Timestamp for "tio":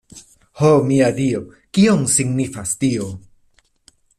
2.85-3.11